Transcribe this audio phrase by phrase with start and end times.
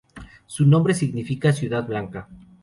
[0.47, 2.27] Su nombre significa "ciudad blanca".